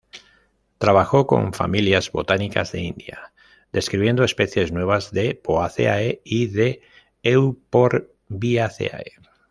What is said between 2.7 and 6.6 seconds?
de India, describiendo especies nuevas de Poaceae y